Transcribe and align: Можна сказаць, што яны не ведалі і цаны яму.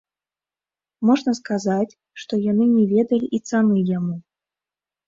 Можна 1.09 1.31
сказаць, 1.41 1.97
што 2.25 2.33
яны 2.51 2.65
не 2.75 2.85
ведалі 2.95 3.27
і 3.39 3.43
цаны 3.49 3.89
яму. 3.97 4.15